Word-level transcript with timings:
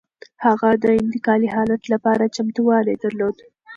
هغه 0.45 0.69
د 0.83 0.85
انتقالي 1.01 1.47
حالت 1.55 1.81
لپاره 1.93 2.33
چمتووالی 2.35 2.95
درلود. 3.03 3.37